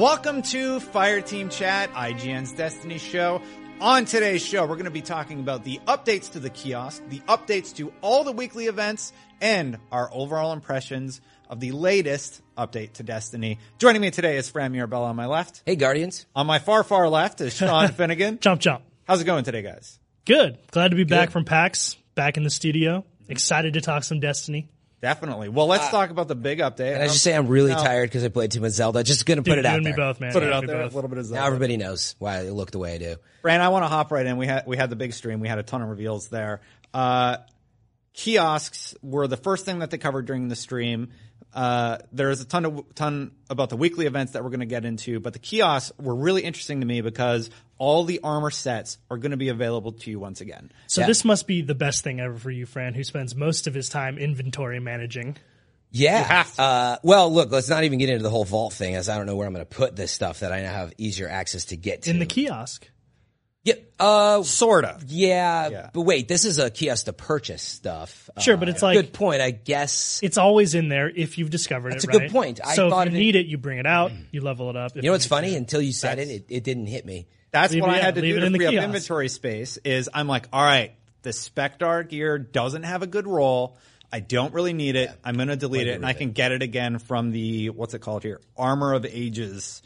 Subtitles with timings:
[0.00, 3.42] Welcome to Fireteam Chat, IGN's Destiny show.
[3.82, 7.18] On today's show, we're going to be talking about the updates to the kiosk, the
[7.28, 13.02] updates to all the weekly events, and our overall impressions of the latest update to
[13.02, 13.58] Destiny.
[13.76, 15.62] Joining me today is Fran Mirabella on my left.
[15.66, 16.24] Hey, Guardians.
[16.34, 18.38] On my far, far left is Sean Finnegan.
[18.40, 18.82] Jump, jump.
[19.06, 19.98] How's it going today, guys?
[20.24, 20.56] Good.
[20.70, 23.04] Glad to be back from PAX, back in the studio.
[23.28, 24.66] Excited to talk some Destiny.
[25.02, 25.48] Definitely.
[25.48, 26.92] Well, let's talk about the big update.
[26.92, 27.82] Can I just say I'm really No.
[27.82, 29.02] tired because I played too much Zelda.
[29.02, 29.96] Just gonna put Dude, it you out and me there.
[29.96, 30.32] both, man.
[30.32, 30.82] Put it out and me there.
[30.82, 31.40] A little bit of Zelda.
[31.40, 33.16] Now everybody knows why I look the way I do.
[33.40, 34.36] Fran, I want to hop right in.
[34.36, 35.40] We had we had the big stream.
[35.40, 36.60] We had a ton of reveals there.
[36.92, 37.38] Uh,
[38.12, 41.08] kiosks were the first thing that they covered during the stream.
[41.52, 44.84] Uh, there's a ton of ton about the weekly events that we're going to get
[44.84, 49.16] into, but the kiosks were really interesting to me because all the armor sets are
[49.16, 50.70] going to be available to you once again.
[50.86, 51.06] So Yeah.
[51.08, 53.88] this must be the best thing ever for you, Fran, who spends most of his
[53.88, 55.36] time inventory managing.
[55.90, 56.44] Yeah.
[56.56, 59.26] Uh, well, look, let's not even get into the whole vault thing, as I don't
[59.26, 61.76] know where I'm going to put this stuff that I now have easier access to
[61.76, 62.10] get to.
[62.10, 62.88] In the kiosk.
[63.62, 63.74] Yeah.
[63.98, 65.04] Uh, Sort of.
[65.08, 65.90] yeah, Yeah.
[65.92, 68.30] But wait, this is a kiosk to purchase stuff.
[68.38, 69.42] Sure, Uh, but it's like- good point.
[69.42, 70.18] I guess.
[70.22, 72.08] It's always in there if you've discovered That's it.
[72.14, 72.60] a good point.
[72.64, 74.76] I so thought if it- you need it, you bring it out, you level it
[74.76, 74.96] up.
[74.96, 75.54] You know what's funny?
[75.56, 77.26] Until you said it, it, it didn't hit me.
[77.50, 78.84] That's Leave what it- I had to leave do it to in the free up
[78.84, 79.76] inventory space.
[79.84, 80.92] Is I'm like, all right,
[81.22, 83.76] the Spectre gear doesn't have a good roll.
[84.12, 85.10] I don't really need it.
[85.22, 88.00] I'm going to delete it, and I can get it again from the what's it
[88.00, 88.40] called here?
[88.56, 89.82] Armor of Ages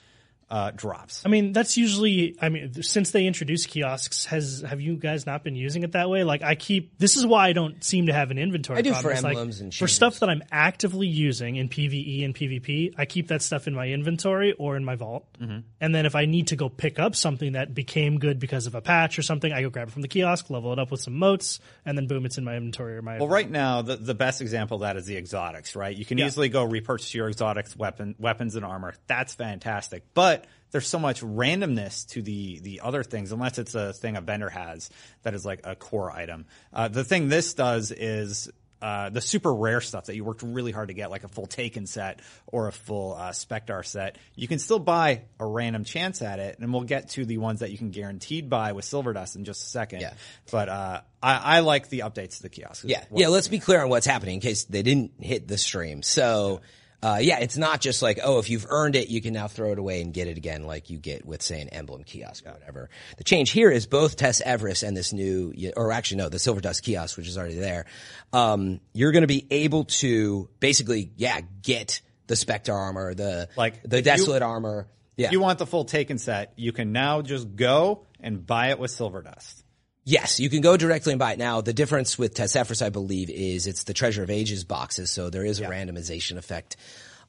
[0.51, 1.23] uh, drops.
[1.25, 2.37] I mean, that's usually.
[2.41, 6.09] I mean, since they introduced kiosks, has have you guys not been using it that
[6.11, 6.25] way?
[6.25, 6.99] Like, I keep.
[6.99, 8.79] This is why I don't seem to have an inventory.
[8.79, 9.03] I do problem.
[9.11, 12.95] for It's like, emblems and for stuff that I'm actively using in PVE and PvP.
[12.99, 15.59] I keep that stuff in my inventory or in my vault, Mm-hmm.
[15.81, 18.75] and then if I need to go pick up something that became good because of
[18.75, 21.01] a patch or something, I go grab it from the kiosk, level it up with
[21.01, 23.19] some motes, and then boom, it's in my inventory or my.
[23.19, 25.97] Well, right now, the, the best example of that is the exotics, right?
[25.97, 26.27] You can Yeah.
[26.27, 28.95] easily go repurchase your exotics weapon, weapons and armor.
[29.07, 30.03] That's fantastic.
[30.15, 30.34] But
[30.75, 34.49] there's so much randomness to the, the other things, unless it's a thing a vendor
[34.49, 34.91] has
[35.23, 36.47] that is like a core item.
[36.73, 38.51] Uh, the thing this does is,
[38.83, 41.47] uh, the super rare stuff that you worked really hard to get, like a full
[41.47, 42.19] Taken set
[42.49, 46.59] or a full uh, Spectre set, you can still buy a random chance at it,
[46.59, 49.45] and we'll get to the ones that you can guaranteed buy with Silver Dust in
[49.45, 50.01] just a second.
[50.01, 50.15] Yeah.
[50.51, 52.85] But uh, I, I like the updates to the kiosk.
[52.85, 53.29] Yeah, yeah.
[53.29, 56.03] Let's be clear on what's happening in case they didn't hit the stream.
[56.03, 56.63] So,
[57.05, 59.73] uh, yeah, it's not just like oh, if you've earned it, you can now throw
[59.73, 62.53] it away and get it again, like you get with say an emblem kiosk or
[62.53, 62.89] whatever.
[63.19, 66.61] The change here is both Tess Everis and this new, or actually no, the Silver
[66.63, 67.85] Dust kiosk, which is already there.
[68.33, 73.83] Um, you're going to be able to basically, yeah, get the Spectre armor, the Like,
[73.83, 74.89] the if you- Desolate armor.
[75.17, 78.71] Yeah, If you want the full Taken set, you can now just go and buy
[78.71, 79.64] it with Silver Dust.
[80.07, 81.63] Yes, you can go directly and buy it now.
[81.63, 85.31] The difference with Tess Everis, I believe, is it's the Treasure of Ages boxes, so
[85.31, 86.77] there is a randomization effect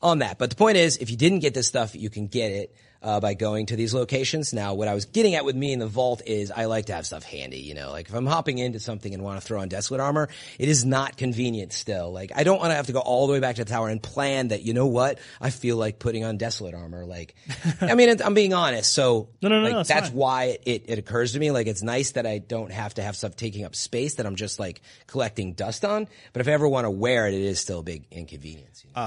[0.01, 0.37] on that.
[0.37, 2.75] But the point is, if you didn't get this stuff, you can get it
[3.05, 4.51] uh, by going to these locations.
[4.51, 6.93] Now, what I was getting at with me in the vault is I like to
[6.93, 7.59] have stuff handy.
[7.59, 10.27] You know, like if I'm hopping into something and want to throw on Desolate armor,
[10.57, 12.11] it is not convenient still.
[12.11, 13.89] Like I don't want to have to go all the way back to the tower
[13.89, 14.63] and plan that.
[14.63, 15.19] You know what?
[15.39, 17.05] I feel like putting on Desolate armor.
[17.05, 17.35] Like,
[17.81, 18.91] I mean, it, I'm being honest.
[18.91, 20.17] So No, no, no, like, no, that's fine.
[20.17, 23.15] why it, it occurs to me like it's nice that I don't have to have
[23.15, 26.07] stuff taking up space that I'm just like collecting dust on.
[26.33, 28.83] But if I ever want to wear it, it is still a big inconvenience.
[28.83, 29.01] you know?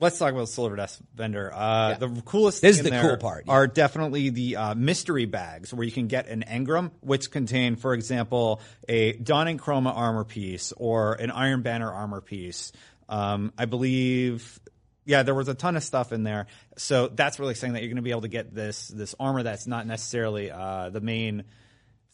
[0.00, 1.52] Let's talk about Silver Dust vendor.
[1.54, 3.52] Uh, The coolest This thing is in the there cool part, yeah.
[3.52, 7.92] are definitely the uh, mystery bags where you can get an engram, which contain, for
[7.92, 12.72] example, a Dawning Chroma armor piece or an Iron Banner armor piece.
[13.10, 14.58] Um, I believe
[15.04, 16.46] yeah, there was a ton of stuff in there.
[16.76, 19.42] So that's really saying that you're going to be able to get this this armor
[19.42, 21.44] that's not necessarily uh, the main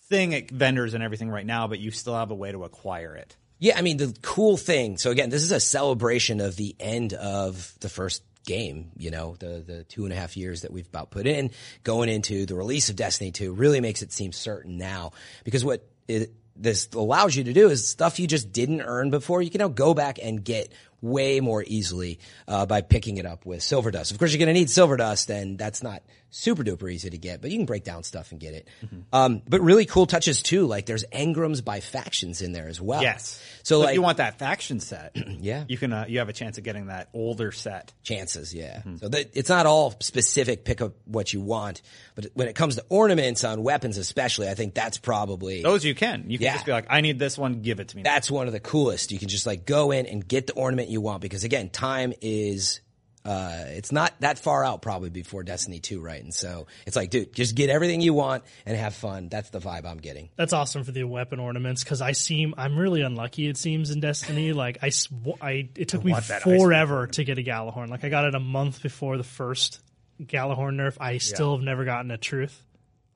[0.09, 3.15] thing at vendors and everything right now, but you still have a way to acquire
[3.15, 3.37] it.
[3.59, 4.99] Yeah, I mean the cool thing.
[4.99, 8.91] So again, this is a celebration of the end of the first game.
[8.97, 11.51] You know, the the two and a half years that we've about put in,
[11.83, 15.13] going into the release of Destiny Two, really makes it seem certain now.
[15.45, 19.43] Because what it, this allows you to do is stuff you just didn't earn before.
[19.43, 22.19] You can now go back and get way more easily
[22.49, 24.13] uh, by picking it up with silver dust.
[24.13, 27.19] Of course, you're going to need silver dust, and that's not super duper easy to
[27.19, 28.69] get, but you can break down stuff and get it.
[28.85, 29.01] Mm-hmm.
[29.13, 30.67] Um, but really cool touches too.
[30.67, 33.01] Like there's engrams by factions in there as well.
[33.03, 33.43] Yes.
[33.63, 35.65] So if like you want that faction set, Yeah.
[35.69, 35.93] you can.
[35.93, 37.93] Uh, you have a chance of getting that older set.
[38.03, 38.79] chances, yeah.
[38.79, 38.97] Mm-hmm.
[38.97, 40.65] So that, it's not all specific.
[40.65, 41.83] Pick up what you want,
[42.15, 45.95] but when it comes to ornaments on weapons, especially, I think that's probably Those you
[45.95, 46.29] can.
[46.31, 46.53] You can Yeah.
[46.55, 47.63] just be like, I need this one.
[47.63, 48.03] Give it to me.
[48.03, 49.13] that's one of the coolest.
[49.13, 52.13] You can just like go in and get the ornament you want because again, time
[52.21, 52.81] is
[53.27, 56.23] uh, it's not that far out probably before Destiny 2, right?
[56.23, 59.29] And so it's like, dude, just get everything you want and have fun.
[59.29, 60.29] That's the vibe I'm getting.
[60.37, 63.49] That's awesome for the weapon ornaments because I seem I'm really unlucky.
[63.49, 67.09] It seems in Destiny, like I, sw- I it took me want that ice forever
[67.09, 67.89] to get a Gjallarhorn.
[67.89, 69.81] Like I got it a month before the first
[70.23, 70.97] Gjallarhorn nerf.
[71.01, 72.63] I still have never gotten a truth.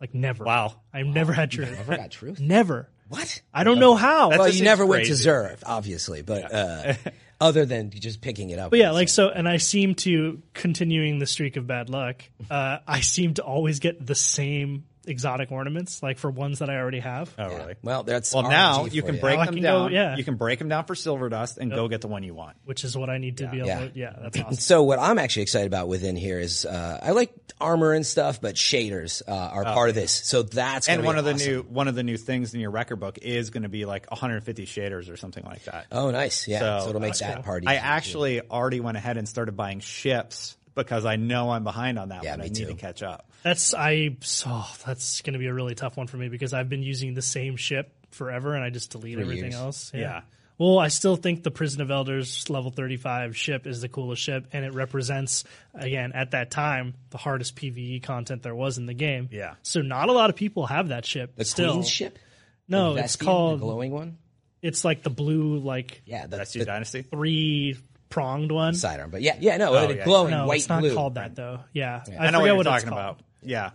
[0.00, 0.44] Like never.
[0.44, 0.74] Wow.
[0.92, 1.70] I've never had truth.
[1.70, 2.40] Never got truth.
[2.40, 2.88] never.
[3.08, 3.42] What?
[3.52, 4.30] I don't know how.
[4.30, 5.28] well, you never seems went to crazy.
[5.28, 6.94] Xur, obviously, but uh,
[7.40, 8.70] other than just picking it up.
[8.70, 12.22] But yeah, like so, and I seem to continuing the streak of bad luck.
[12.50, 16.76] Uh, I seem to always get the same exotic ornaments, like for ones that I
[16.76, 17.34] already have.
[17.38, 17.74] oh, really?
[17.82, 19.20] Well, that's Well, RNG now for you can you.
[19.20, 19.92] break Now I them can go- down.
[19.92, 20.16] yeah.
[20.16, 22.56] You can break them down for silver dust and go get the one you want.
[22.64, 23.78] which is what I need to be able Yeah.
[23.80, 23.90] to.
[23.94, 24.54] Yeah, that's awesome.
[24.70, 28.40] So what I'm actually excited about within here is uh, I like armor and stuff,
[28.40, 30.12] but shaders uh, are part of this.
[30.12, 31.52] So that's Oh, And gonna one be of the awesome.
[31.52, 34.10] new one of the new things in your record book is going to be like
[34.10, 35.86] 150 shaders or something like that.
[35.92, 36.46] Oh, nice.
[36.48, 36.60] Yeah.
[36.60, 37.42] So, So, it'll make that's that cool.
[37.44, 37.64] part.
[37.66, 37.86] I easier, too.
[37.86, 42.22] actually already went ahead and started buying ships because I know I'm behind on that
[42.22, 42.40] Yeah, one.
[42.40, 42.66] I me need too.
[42.66, 43.30] to catch up.
[43.42, 44.16] That's I.
[44.46, 47.14] Oh, that's going to be a really tough one for me because I've been using
[47.14, 49.54] the same ship forever, and I just delete everything years.
[49.54, 49.92] else.
[49.94, 50.22] Yeah.
[50.58, 54.46] Well, I still think the Prison of Elders level 35 ship is the coolest ship,
[54.52, 58.92] and it represents, again, at that time, the hardest PvE content there was in the
[58.92, 59.31] game.
[59.32, 59.54] Yeah.
[59.62, 61.34] So not a lot of people have that ship.
[61.36, 61.72] the still.
[61.72, 62.19] Queen's ship.
[62.69, 64.19] No, The it's called, the glowing one.
[64.60, 67.02] it's like the blue, like, Yeah, the, That's the your dynasty.
[67.02, 67.78] three
[68.10, 68.75] pronged one.
[68.75, 69.10] sidearm.
[69.10, 70.04] But yeah, yeah, no, Oh, yeah.
[70.04, 70.94] glowing No, white it's not blue.
[70.94, 71.60] called that, though.
[71.72, 72.02] Yeah.
[72.19, 73.00] I, I know what you're it's talking called.
[73.00, 73.20] about.
[73.42, 73.70] Yeah.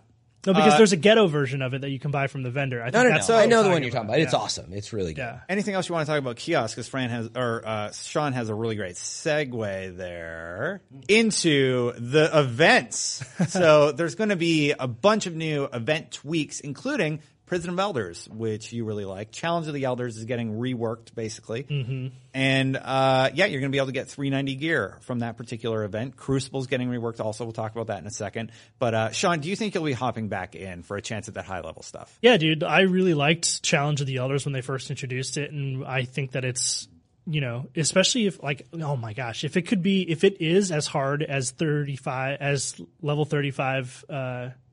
[0.47, 2.51] No, because Uh, there's a ghetto version of it that you can buy from the
[2.51, 2.79] vendor.
[2.79, 3.15] I think No, no, no.
[3.15, 4.19] that's what I know the one you're talking about.
[4.19, 4.39] It's Yeah.
[4.39, 4.73] awesome.
[4.73, 5.21] It's really good.
[5.23, 5.39] Yeah.
[5.49, 6.75] Anything else you want to talk about kiosk?
[6.75, 13.23] Because Fran has, or uh, Sean has a really great segue there into the events.
[13.49, 18.27] so there's going to be a bunch of new event tweaks, including Prison of Elders,
[18.29, 19.31] which you really like.
[19.31, 21.63] Challenge of the Elders is getting reworked, basically.
[21.63, 22.07] Mm-hmm.
[22.33, 25.83] And uh, yeah, you're going to be able to get 390 gear from that particular
[25.83, 26.15] event.
[26.15, 27.43] Crucible's getting reworked also.
[27.43, 28.51] We'll talk about that in a second.
[28.79, 31.35] But uh, Sean, do you think you'll be hopping back in for a chance at
[31.35, 32.17] that high level stuff?
[32.21, 35.85] Yeah, dude, I really liked Challenge of the Elders when they first introduced it, and
[35.85, 36.87] I think that it's
[37.27, 40.71] you know, especially if like, oh my gosh, if it could be, if it is
[40.71, 44.64] as hard as thirty five, as level thirty five, uh, what was it?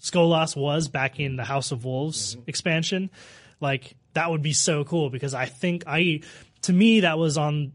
[0.00, 2.48] Skolas was back in the House of Wolves mm-hmm.
[2.48, 3.10] expansion,
[3.60, 6.20] like that would be so cool because I think I,
[6.62, 7.72] to me, that was on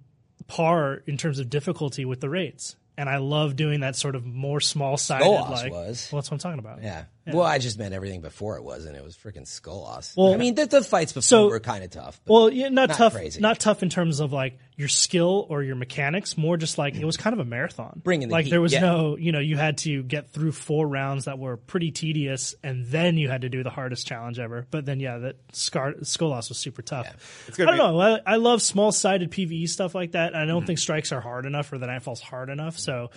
[0.48, 2.76] par in terms of difficulty with the raids.
[2.98, 5.24] And I love doing that sort of more small sided.
[5.24, 6.10] Skolas Like, was.
[6.12, 6.84] well, that's what I'm talking about.
[6.84, 7.06] Yeah.
[7.34, 8.96] Well, I just meant everything before it wasn't.
[8.96, 10.16] it was freaking Skolas.
[10.18, 12.20] Well- I mean, the, the fights before So- were kind of tough.
[12.26, 13.40] but- Well, yeah, not, Not tough, crazy.
[13.42, 16.38] not tough in terms of like your skill or your mechanics.
[16.38, 18.02] More just like it was kind of a marathon.
[18.04, 18.80] Bringing the like heat, there was yeah.
[18.82, 22.86] no, you know, you had to get through four rounds that were pretty tedious, and
[22.86, 24.66] then you had to do the hardest challenge ever.
[24.72, 27.08] But then, yeah, that Scar- Skolas was super tough.
[27.50, 28.00] It's I don't be- know.
[28.00, 30.34] I, I love small sided PVE stuff like that.
[30.36, 30.48] I Mm-hmm.
[30.48, 32.80] don't think strikes are hard enough or the Nightfall's hard enough.
[32.80, 33.12] So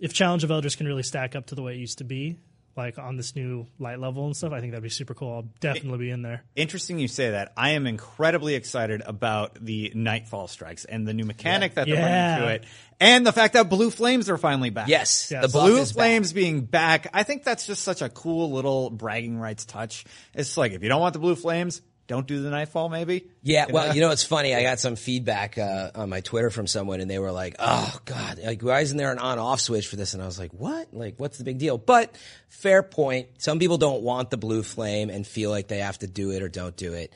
[0.00, 2.36] if Challenge of Elders can really stack up to the way it used to be,
[2.76, 5.32] like on this new light level and stuff, I think that'd be super cool.
[5.32, 6.42] I'll definitely be in there.
[6.56, 7.52] Interesting you say that.
[7.56, 12.36] I am incredibly excited about the Nightfall strikes and the new mechanic that they're Yeah.
[12.38, 12.64] bringing to it,
[13.00, 14.88] and the fact that Blue Flames are finally back.
[14.88, 15.42] yes, Yes.
[15.42, 15.94] the Blue is back.
[15.96, 17.08] Flames being back.
[17.14, 20.04] I think that's just such a cool little bragging rights touch.
[20.34, 22.88] It's like if you don't want the Blue Flames, don't do the Nightfall.
[22.88, 23.26] Maybe.
[23.42, 24.54] Yeah, well, you know, it's funny.
[24.54, 27.96] I got some feedback uh, on my Twitter from someone, and they were like, "Oh
[28.04, 30.92] God, like why isn't there an on-off switch for this?" And I was like, "What?
[30.92, 32.14] Like, what's the big deal?" But
[32.48, 33.28] fair point.
[33.38, 36.42] Some people don't want the blue flame and feel like they have to do it
[36.42, 37.12] or don't do it.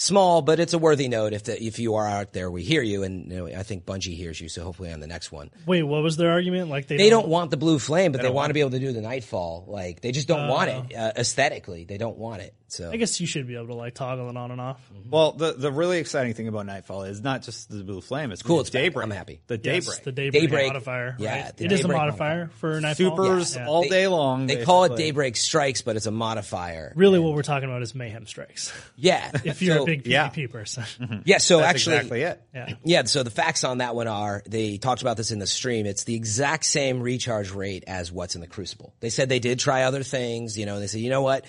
[0.00, 1.32] Small, but it's a worthy note.
[1.32, 3.84] If the, if you are out there, we hear you, and you know, I think
[3.84, 4.48] Bungie hears you.
[4.48, 6.70] So hopefully, on the next one, Wait, what was their argument?
[6.70, 8.78] Like they, they don't want the blue flame, but they, want to be able to
[8.78, 9.64] do the nightfall.
[9.66, 10.86] Like they just don't want Oh.
[10.88, 11.82] it uh, aesthetically.
[11.82, 12.54] They don't want it.
[12.70, 14.78] So I guess you should be able to like toggle it on and off.
[14.92, 15.10] Mm-hmm.
[15.10, 18.30] Well, the the really exciting thing about Nightfall is not just the Blue Flame.
[18.30, 18.82] It's cool, the it's back.
[18.82, 19.04] Daybreak.
[19.04, 19.40] I'm happy.
[19.46, 20.04] The Yes, Daybreak.
[20.04, 21.16] the daybreak, Daybreak, modifier.
[21.18, 21.56] yeah, right?
[21.56, 23.16] the it is a daybreak modifier for Nightfall.
[23.16, 23.66] Supers Yeah.
[23.68, 24.46] all They- day long.
[24.46, 25.04] they call it basically.
[25.04, 26.92] daybreak strikes, but it's a modifier.
[26.94, 28.72] Really, what we're talking about is mayhem strikes.
[28.96, 30.28] Yeah, if you're So- a big yeah.
[30.28, 31.20] PvP person, mm-hmm.
[31.24, 32.42] Yeah, so That's actually, exactly it.
[32.54, 32.74] yeah.
[32.84, 33.04] yeah.
[33.04, 35.86] So the facts on that one are they talked about this in the stream.
[35.86, 38.92] It's the exact same recharge rate as what's in the Crucible.
[39.00, 40.74] They said they did try other things, you know.
[40.74, 41.44] And they said, you know what,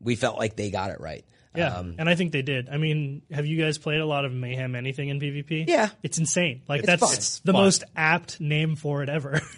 [0.00, 1.24] we felt like they got it right.
[1.54, 2.68] Yeah, Um, and I think they did.
[2.68, 5.64] I mean, have you guys played a lot of Mayhem anything in PvP?
[5.66, 5.88] Yeah.
[6.02, 6.62] it's insane.
[6.68, 7.12] Like It's that's fun.
[7.14, 7.62] It's the fun.
[7.64, 9.40] most apt name for it ever.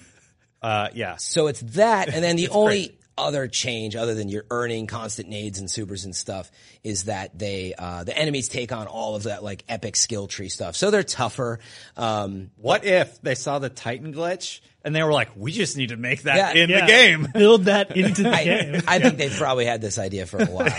[0.62, 1.16] Uh, yeah.
[1.16, 2.98] So it's that, and then the only crazy.
[3.18, 6.50] Other change, other than you're earning constant nades and supers and stuff,
[6.82, 10.48] is that they uh, the enemies take on all of that like epic skill tree
[10.48, 10.76] stuff.
[10.76, 11.58] So they're tougher.
[11.96, 15.90] Um, What if they saw the Titan glitch and they were like, "We just need
[15.90, 16.62] to make that Yeah.
[16.64, 16.80] in Yeah.
[16.80, 18.82] the game." Build that into the I, game.
[18.88, 20.66] I think they've probably had this idea for a while.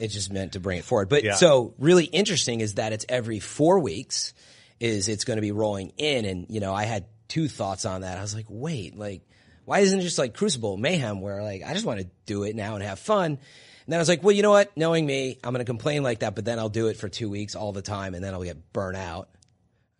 [0.00, 1.08] It just meant to bring it forward.
[1.08, 1.34] But Yeah.
[1.34, 4.34] so really interesting is that it's every four weeks
[4.80, 6.24] is it's going to be rolling in.
[6.24, 8.18] And, you know, I had two thoughts on that.
[8.18, 9.22] I was like, wait, like,
[9.66, 12.56] why isn't it just like Crucible Mayhem where like, I just want to do it
[12.56, 13.32] now and have fun.
[13.32, 13.38] And
[13.92, 14.74] then I was like, well, you know what?
[14.76, 17.28] Knowing me, I'm going to complain like that, but then I'll do it for two
[17.28, 19.28] weeks all the time and then I'll get burnt out.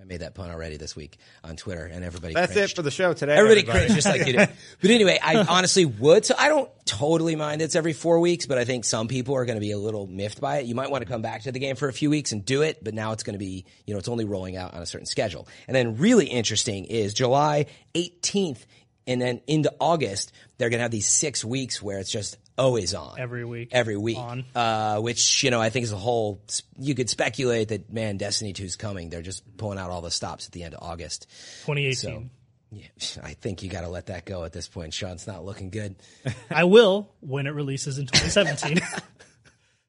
[0.01, 2.73] I made that pun already this week on Twitter and everybody That's cringed.
[2.73, 3.35] it for the show today.
[3.35, 3.87] Everybody, everybody.
[3.87, 4.53] cringed just like you do.
[4.81, 6.25] But anyway, I honestly would.
[6.25, 9.45] So I don't totally mind it's every four weeks, but I think some people are
[9.47, 10.67] going to be a little miffed by it.
[10.67, 12.63] You might want to come back to the game for a few weeks and do
[12.63, 14.87] it, but now it's going to be, you know, it's only rolling out on a
[14.87, 15.49] certain schedule.
[15.67, 18.65] And then really interesting is July 18th
[19.07, 22.95] and then into August, they're going to have these six weeks where it's just always
[22.95, 23.19] on.
[23.19, 23.69] Every week.
[23.73, 24.19] Every week.
[24.19, 24.45] On.
[24.55, 26.41] Uh, which, you know, I think is a whole,
[26.79, 29.11] you could speculate that, man, Destiny 2 is coming.
[29.11, 31.27] They're just pulling out all the stops at the end of August.
[31.67, 31.95] 2018.
[31.95, 32.25] So,
[32.71, 34.95] Yeah, I think you got to let that go at this point.
[34.95, 35.97] Sean's not looking good.
[36.51, 38.81] I will when it releases in 2017.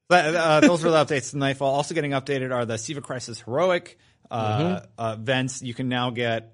[0.10, 1.74] But, uh, those were the updates to Nightfall.
[1.76, 3.98] Also getting updated are the Siva Crisis Heroic
[4.32, 4.86] uh, Mm-hmm.
[4.98, 5.62] uh, events.
[5.62, 6.54] You can now get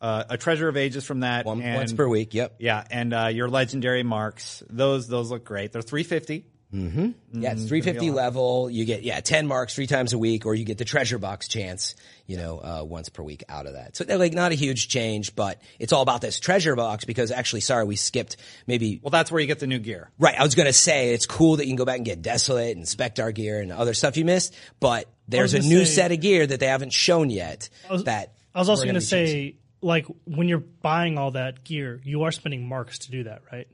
[0.00, 1.46] uh, a Treasure of Ages from that.
[1.46, 2.34] One, and, once per week.
[2.34, 2.56] Yep.
[2.58, 4.62] Yeah, and uh, your legendary marks.
[4.68, 5.72] Those those look great.
[5.72, 6.46] They're three fifty.
[6.74, 8.68] Yeah, it's 350 level.
[8.68, 11.46] You get, yeah, 10 marks three times a week, or you get the treasure box
[11.46, 11.94] chance,
[12.26, 13.96] you know, uh, once per week out of that.
[13.96, 17.30] So they're like not a huge change, but it's all about this treasure box because
[17.30, 20.10] actually, sorry, we skipped maybe Well, that's where you get the new gear.
[20.18, 20.38] Right.
[20.38, 22.76] I was going to say it's cool that you can go back and get Desolate
[22.76, 26.20] and Spectre gear and other stuff you missed, but there's a new say- set of
[26.20, 29.36] gear that they haven't shown yet that I was also we're going to be chasing.
[29.52, 33.42] say, like, when you're buying all that gear, you are spending marks to do that,
[33.52, 33.68] right?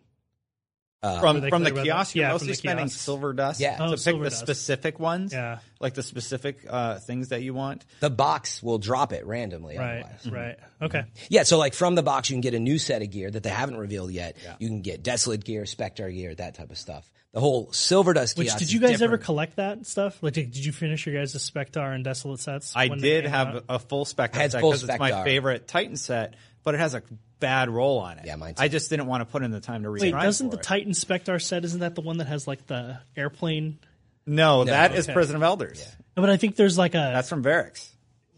[1.03, 2.19] Uh, from from the clear about kiosk, that?
[2.19, 3.01] you're Yeah, mostly spending kiosks.
[3.01, 3.79] silver dust Yeah.
[3.79, 4.39] to Oh, pick the dust.
[4.39, 5.33] specific ones.
[5.33, 5.61] Yeah.
[5.81, 7.87] like the specific uh, things that you want.
[8.01, 9.79] the box will drop it randomly.
[9.79, 10.31] Right, otherwise.
[10.31, 10.59] right.
[10.59, 10.85] Mm-hmm.
[10.85, 10.99] Okay.
[10.99, 11.25] Mm-hmm.
[11.31, 13.43] Yeah, so like from the box, you can get a new set of gear that
[13.43, 14.37] they haven't revealed yet.
[14.59, 17.11] You can get Desolate gear, Spectre gear, that type of stuff.
[17.33, 20.23] The whole Silver Dust Which did you guys ever collect that stuff?
[20.23, 22.75] Like, did, did you finish your guys' Spectre and Desolate sets?
[22.77, 23.65] I did have out?
[23.69, 27.03] a full Spectre I set because it's my favorite Titan set, but it has a
[27.41, 28.27] bad roll on it.
[28.27, 28.63] Yeah, mine too.
[28.63, 30.03] I just didn't want to put in the time to read.
[30.03, 33.79] Wait, doesn't the Titan Spectre set isn't that the one that has like the airplane?
[34.27, 35.15] No, that is okay.
[35.15, 35.85] Prison of Elders.
[36.17, 37.89] No, but I think there's like a That's from Variks.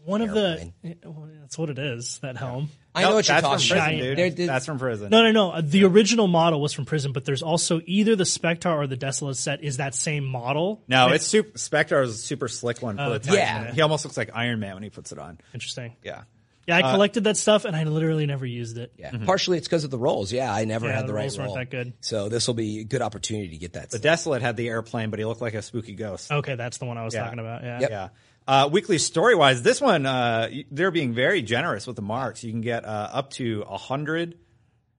[0.05, 0.71] one of the.
[1.03, 2.19] well, That's what it is.
[2.19, 2.69] That helm.
[2.95, 3.89] I know what you're that's from talking prison, about.
[3.91, 4.17] dude.
[4.17, 5.09] There- there- that's from prison.
[5.09, 5.51] No, no, no.
[5.51, 8.95] uh, The original model was from Prison, but there's also either the Spectre or the
[8.95, 10.83] Desolate set is that same model.
[10.87, 11.57] No, it's super.
[11.57, 13.29] Spectre is a super slick one for the okay.
[13.29, 13.35] Titan.
[13.65, 13.71] Yeah.
[13.73, 15.39] he almost looks like Iron Man when he puts it on.
[15.55, 15.95] Interesting.
[16.03, 16.21] Yeah,
[16.67, 18.93] Yeah, I collected that stuff and I literally never used it.
[18.97, 20.31] Yeah, partially it's because of the rolls.
[20.31, 21.93] Yeah, I never Yeah, had the, the right rolls weren't that good.
[22.01, 23.89] So this will be a good opportunity to get that.
[23.89, 24.01] the stuff.
[24.01, 26.31] Desolate had the airplane, but he looked like a spooky ghost.
[26.31, 27.23] Okay, that's the one I was Yeah.
[27.25, 27.63] talking about.
[27.63, 27.79] Yeah.
[27.81, 27.89] Yep.
[27.89, 28.07] Yeah.
[28.47, 32.43] Uh, weekly story wise, this one, uh, they're being very generous with the marks.
[32.43, 34.37] You can get, uh, up to a hundred.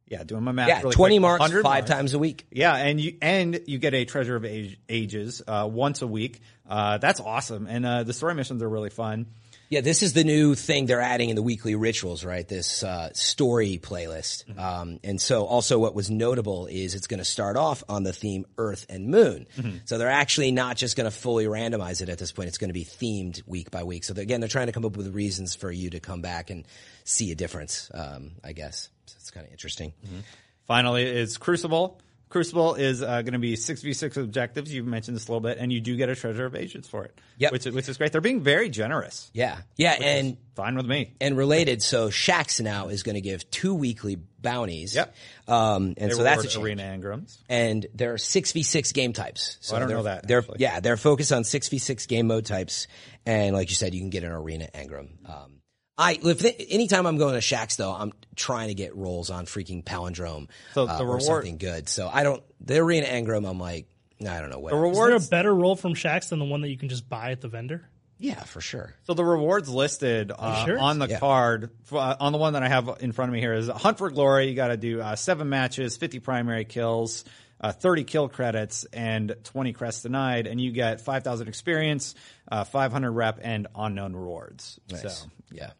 [0.06, 0.68] Yeah, doing my math.
[0.68, 1.90] yeah, really twenty quick, marks 100 five marks.
[1.90, 2.46] times a week.
[2.50, 6.40] Yeah, and you and you get a treasure of age, ages uh, once a week.
[6.68, 9.26] Uh, that's awesome, and uh, the story missions are really fun.
[9.70, 12.46] Yeah, this is the new thing they're adding in the weekly rituals, right?
[12.46, 14.44] This uh, story playlist.
[14.44, 14.60] Mm-hmm.
[14.60, 18.12] Um, and so also what was notable is it's going to start off on the
[18.12, 19.46] theme Earth and Moon.
[19.56, 19.78] Mm-hmm.
[19.86, 22.48] So they're actually not just going to fully randomize it at this point.
[22.48, 24.04] It's going to be themed week by week.
[24.04, 26.50] So they're- again, they're trying to come up with reasons for you to come back
[26.50, 26.66] and
[27.04, 28.90] see a difference, um, I guess.
[29.06, 29.92] So it's kind of interesting.
[30.04, 30.20] Mm-hmm.
[30.66, 32.00] Finally, is Crucible.
[32.34, 34.74] Crucible is uh, going to be six v six objectives.
[34.74, 37.04] You've mentioned this a little bit, and you do get a treasure of agents for
[37.04, 37.16] it.
[37.38, 37.52] Yep.
[37.52, 38.10] which is, which is great.
[38.10, 39.30] They're being very generous.
[39.32, 39.58] Yeah.
[39.76, 39.92] Yeah.
[39.92, 41.14] And Fine with me.
[41.20, 44.96] and related, so Shaxx now is going to give two weekly bounties.
[44.96, 45.14] Yep.
[45.46, 46.64] Um, and They so that's a change.
[46.64, 47.38] arena engrams.
[47.48, 49.56] and there are six v six game types.
[49.60, 52.26] So Oh, I don't know that, They're yeah, they're focused on six v six game
[52.26, 52.88] mode types,
[53.24, 55.08] and like you said, you can get an arena engram.
[55.24, 55.60] Um,
[55.96, 59.84] I if anytime I'm going to Shaxx though, I'm trying to get rolls on freaking
[59.84, 61.88] palindrome So uh, the or something good.
[61.88, 63.48] So I don't the arena engram.
[63.48, 63.86] I'm like
[64.20, 64.70] I don't know what.
[64.70, 67.08] The Is there a better roll from Shaxx than the one that you can just
[67.08, 67.88] buy at the vendor?
[68.16, 68.94] yeah, for sure.
[69.02, 70.78] So the rewards listed uh, sure?
[70.78, 71.18] on the Yeah.
[71.18, 73.98] card uh, on the one that I have in front of me here is Hunt
[73.98, 74.48] for Glory.
[74.48, 77.24] You got to do uh, seven matches, fifty primary kills,
[77.60, 82.14] uh, thirty kill credits, and twenty crests denied, and you get five thousand experience,
[82.50, 84.80] uh, five hundred rep, and unknown rewards.
[84.88, 85.10] So
[85.52, 85.72] Yeah.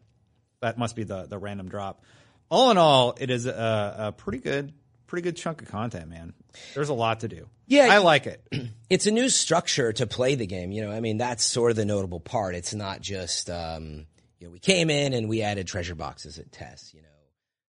[0.65, 2.01] That must be the the random drop.
[2.49, 4.73] All in all, it is a, a pretty good
[5.05, 6.33] pretty good chunk of content, man.
[6.73, 7.47] There's a lot to do.
[7.67, 7.87] Yeah.
[7.91, 8.41] I like it.
[8.89, 10.71] it's a new structure to play the game.
[10.71, 12.55] You know, I mean, that's sort of the notable part.
[12.55, 14.07] It's not just, um,
[14.39, 17.07] you know, we came in and we added treasure boxes at Tess, you know.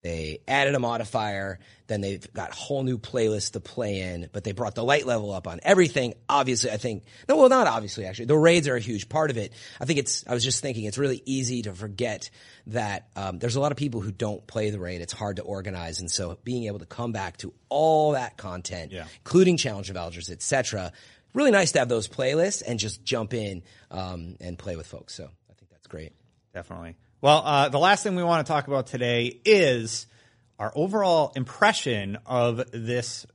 [0.01, 4.53] They added a modifier, then they've got whole new playlists to play in, but they
[4.53, 6.13] brought the light level up on everything.
[6.29, 8.27] Obviously, I think, no, well, not obviously, actually.
[8.27, 9.51] The raids are a huge part of it.
[9.81, 12.29] I think it's, I was just thinking, it's really easy to forget
[12.67, 15.01] that, um, there's a lot of people who don't play the raid.
[15.01, 15.99] It's hard to organize.
[15.99, 19.05] And so being able to come back to all that content, Yeah.
[19.25, 20.93] including Challenge of Elders, et cetera,
[21.33, 25.13] really nice to have those playlists and just jump in, um, and play with folks.
[25.13, 26.13] So I think that's great.
[26.53, 26.95] Definitely.
[27.21, 30.07] Well, uh, the last thing we want to talk about today is
[30.57, 33.25] our overall impression of this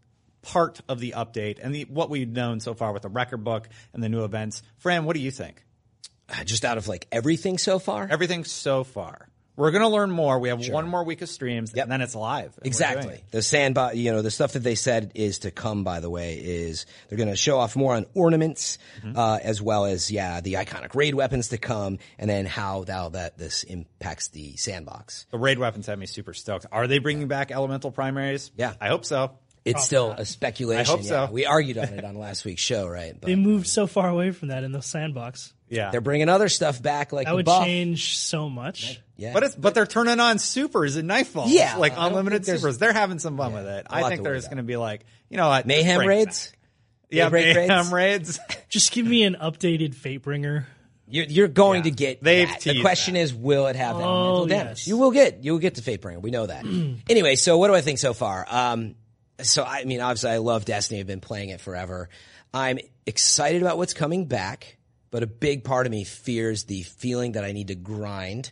[0.40, 3.68] part of the update and the, what we've known so far with the record book
[3.92, 4.62] and the new events.
[4.78, 5.62] Fran, what do you think?
[6.30, 8.08] Uh, Just out of like everything so far?
[8.10, 9.28] Everything so far.
[9.56, 10.38] We're going to learn more.
[10.40, 11.84] We have one more week of streams, Yep.
[11.84, 12.46] and then it's live.
[12.46, 13.14] and we're doing Exactly.
[13.14, 13.24] it.
[13.30, 16.34] The sandbox, you know, the stuff that they said is to come, by the way,
[16.34, 19.16] is they're going to show off more on ornaments, Mm-hmm.
[19.18, 23.10] uh, as well as, yeah, the iconic raid weapons to come, and then how now
[23.10, 25.26] that this impacts the sandbox.
[25.30, 26.66] The raid weapons have me super stoked.
[26.72, 28.50] Are they bringing back elemental primaries?
[28.56, 28.74] Yeah.
[28.80, 29.38] I hope so.
[29.64, 30.80] It's still a speculation.
[30.80, 31.26] I hope yeah.
[31.26, 31.32] so.
[31.32, 33.14] We argued on it on last week's show, right?
[33.18, 35.52] But They moved so far away from that in the sandbox.
[35.70, 35.90] Yeah.
[35.90, 37.64] they're bringing other stuff back, like That the would buff.
[37.64, 39.00] change so much.
[39.16, 39.32] Yeah.
[39.32, 41.48] But it's, but they're turning on supers and nightfall.
[41.48, 42.78] Yeah, like I don't unlimited think there's- supers.
[42.78, 43.86] They're having some fun with it.
[43.88, 44.50] a I lot think to worry there's about.
[44.50, 45.66] going to be like, you know what?
[45.66, 46.46] mayhem bring it raids.
[46.48, 46.58] back.
[47.10, 48.38] Yeah, Daybreak mayhem raids.
[48.68, 50.64] Just give me an updated Fatebringer.
[51.08, 51.82] You're, you're going Yeah.
[51.84, 52.60] to get They've that.
[52.60, 53.20] The teased question that.
[53.20, 54.78] is, will it have elemental Oh, damage?
[54.80, 54.88] yes.
[54.88, 56.20] You will get, you will get to Fatebringer.
[56.20, 56.64] We know that.
[57.08, 58.44] anyway, so what do I think so far?
[58.48, 58.94] Um,
[59.42, 61.00] so I mean, obviously, I love Destiny.
[61.00, 62.08] I've been playing it forever.
[62.52, 64.76] I'm excited about what's coming back,
[65.10, 68.50] but a big part of me fears the feeling that I need to grind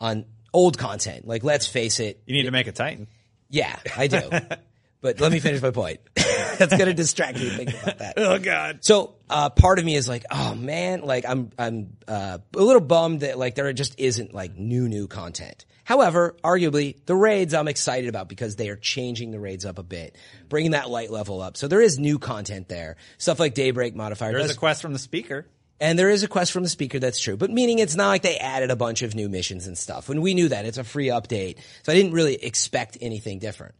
[0.00, 1.26] on old content.
[1.26, 3.06] Like, let's face it, You need to make a Titan.
[3.48, 4.20] yeah, I do.
[5.00, 6.00] but let me finish my point.
[6.14, 8.14] That's going to distract you thinking about that.
[8.16, 8.78] Oh God.
[8.82, 12.80] So uh, part of me is like, oh man, like I'm I'm uh, a little
[12.80, 15.64] bummed that like there just isn't like new new content.
[15.84, 19.82] However, arguably the raids I'm excited about because they are changing the raids up a
[19.82, 20.16] bit,
[20.48, 21.56] bringing that light level up.
[21.56, 24.32] So there is new content there, stuff like Daybreak modifier.
[24.32, 25.46] There's a quest from the speaker.
[25.80, 27.36] and there is a quest from the speaker, that's true.
[27.36, 30.08] But meaning it's not like they added a bunch of new missions and stuff.
[30.08, 31.58] When we knew that, it's a free update.
[31.82, 33.74] So I didn't really expect anything different.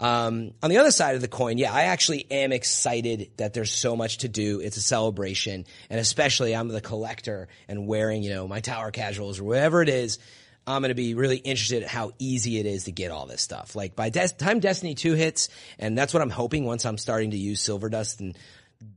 [0.00, 3.72] Um, on the other side of the coin, yeah, I actually am excited that there's
[3.72, 4.60] so much to do.
[4.60, 5.66] It's a celebration.
[5.90, 9.88] And especially I'm the collector and wearing, you know, my tower casuals or whatever it
[9.88, 10.20] is.
[10.68, 13.40] I'm going to be really interested at how easy it is to get all this
[13.40, 13.74] stuff.
[13.74, 17.30] Like by des- time Destiny 2 hits, and that's what I'm hoping once I'm starting
[17.30, 18.36] to use Silver Dust and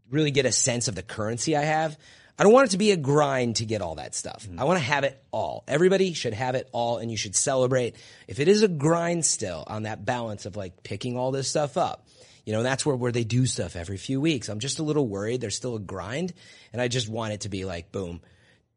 [0.09, 1.97] really get a sense of the currency I have.
[2.37, 4.45] I don't want it to be a grind to get all that stuff.
[4.45, 4.59] Mm-hmm.
[4.59, 5.63] I want to have it all.
[5.67, 7.95] Everybody should have it all and you should celebrate.
[8.27, 11.77] If it is a grind still on that balance of like picking all this stuff
[11.77, 12.05] up,
[12.45, 14.49] you know, that's where, where they do stuff every few weeks.
[14.49, 16.33] I'm just a little worried there's still a grind
[16.73, 18.21] and I just want it to be like, boom,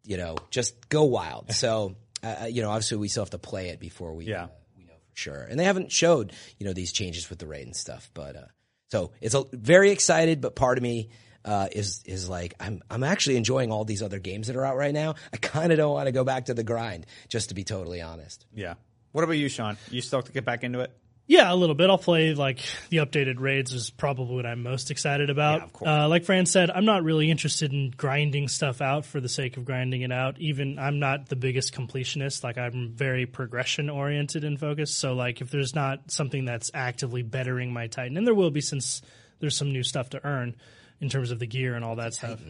[0.05, 1.53] you know, just go wild.
[1.53, 4.45] So, uh, you know, obviously we still have to play it before we, Yeah.
[4.45, 5.43] uh, we know for sure.
[5.43, 8.47] And they haven't showed, you know, these changes with the raid and stuff, but, uh,
[8.89, 11.11] so it's a, very excited, but part of me,
[11.45, 14.77] uh, is, is like, I'm, I'm actually enjoying all these other games that are out
[14.77, 15.17] right now.
[15.33, 18.01] I kind of don't want to go back to the grind, just to be totally
[18.01, 18.47] honest.
[18.55, 18.75] Yeah.
[19.13, 19.77] What about you, Sean?
[19.91, 20.91] You still have to get back into it?
[21.27, 21.89] Yeah, a little bit.
[21.89, 22.61] I'll play like
[22.91, 25.61] the updated raids is probably what I'm most excited about.
[25.61, 25.89] Yeah, of course.
[25.89, 29.57] Uh, like Fran said, I'm not really interested in grinding stuff out for the sake
[29.57, 30.39] of grinding it out.
[30.39, 32.45] Even I'm not the biggest completionist.
[32.45, 34.99] Like I'm very progression oriented and focused.
[34.99, 38.61] So like if there's not something that's actively bettering my Titan, and there will be
[38.61, 39.01] since
[39.41, 40.55] there's some new stuff to earn
[41.01, 42.41] in terms of the gear and all that stuff.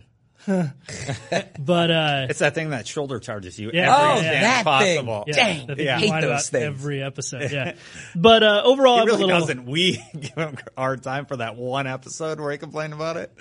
[1.59, 3.95] but uh, It's that thing that shoulder charges you Yeah.
[3.95, 5.07] every Oh, chance that thing.
[5.07, 5.99] yeah, Dang, that they yeah.
[5.99, 6.65] hate those things.
[6.65, 7.51] every episode.
[7.51, 7.75] Yeah,
[8.17, 9.41] but uh, overall, He I'm a really little.
[9.41, 9.67] doesn't.
[9.67, 13.33] We give him a hard time for that one episode where he complained about it.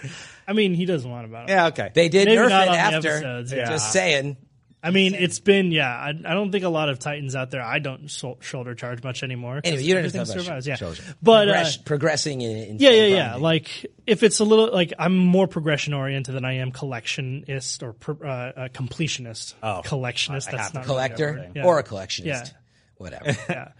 [0.48, 1.54] I mean, he doesn't want about it.
[1.54, 1.92] Yeah, okay.
[1.94, 3.10] They did Maybe nerf it after.
[3.10, 3.70] episodes, yeah.
[3.70, 4.38] Just saying.
[4.84, 5.90] I mean, it's been yeah.
[5.90, 7.62] I, I don't think a lot of Titans out there.
[7.62, 9.62] I don't shoulder charge much anymore.
[9.64, 10.68] Anyway, you don't have everything survives.
[10.68, 13.36] Yeah, shoulder but uh, progressing in, in yeah, yeah, yeah.
[13.36, 17.96] Like if it's a little like I'm more progression oriented than I am collectionist or
[18.26, 19.54] uh, uh, completionist.
[19.64, 20.50] Oh, collectionist.
[20.50, 21.66] I That's have not collector Yeah.
[21.66, 22.26] or a collectionist.
[22.26, 22.46] Yeah.
[23.04, 23.38] Whatever.
[23.50, 23.72] yeah.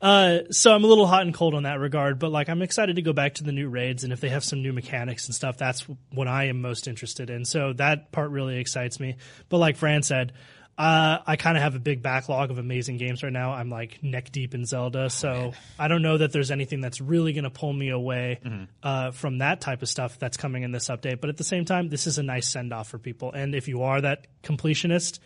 [0.00, 2.96] Uh, so I'm a little hot and cold on that regard, but like I'm excited
[2.96, 5.34] to go back to the new raids, and if they have some new mechanics and
[5.34, 7.44] stuff, that's what I am most interested in.
[7.44, 9.16] So that part really excites me.
[9.50, 10.32] But like Fran said,
[10.78, 13.52] uh, I kind of have a big backlog of amazing games right now.
[13.52, 17.34] I'm like neck deep in Zelda, so I don't know that there's anything that's really
[17.34, 18.40] going to pull me away
[18.82, 21.20] uh, from that type of stuff that's coming in this update.
[21.20, 23.68] But at the same time, this is a nice send off for people, and if
[23.68, 25.18] you are that completionist,